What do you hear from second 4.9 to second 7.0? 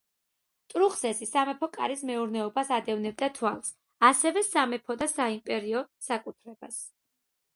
და საიმპერიო საკუთრებას.